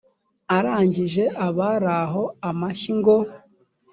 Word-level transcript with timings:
arangije 0.55 1.23
abari 1.47 1.89
aho 2.03 2.23
amashyi 2.49 2.91
ngo 2.99 3.15